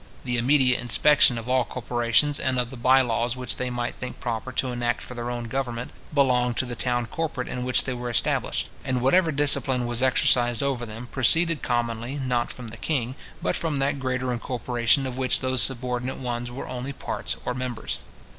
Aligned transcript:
The 0.25 0.37
immediate 0.37 0.79
inspection 0.79 1.37
of 1.37 1.47
all 1.47 1.63
corporations, 1.63 2.39
and 2.39 2.57
of 2.57 2.71
the 2.71 2.75
bye 2.75 3.03
laws 3.03 3.37
which 3.37 3.57
they 3.57 3.69
might 3.69 3.93
think 3.93 4.19
proper 4.19 4.51
to 4.53 4.71
enact 4.71 5.03
for 5.03 5.13
their 5.13 5.29
own 5.29 5.43
government, 5.43 5.91
belonged 6.11 6.57
to 6.57 6.65
the 6.65 6.75
town 6.75 7.05
corporate 7.05 7.47
in 7.47 7.63
which 7.63 7.83
they 7.83 7.93
were 7.93 8.09
established; 8.09 8.67
and 8.83 8.99
whatever 8.99 9.31
discipline 9.31 9.85
was 9.85 10.01
exercised 10.01 10.63
over 10.63 10.87
them, 10.87 11.05
proceeded 11.11 11.61
commonly, 11.61 12.15
not 12.15 12.51
from 12.51 12.69
the 12.69 12.77
king, 12.77 13.13
but 13.43 13.55
from 13.55 13.77
that 13.77 13.99
greater 13.99 14.33
incorporation 14.33 15.05
of 15.05 15.19
which 15.19 15.39
those 15.39 15.61
subordinate 15.61 16.17
ones 16.17 16.49
were 16.49 16.67
only 16.67 16.93
parts 16.93 17.35
or 17.45 17.53
members. 17.53 17.99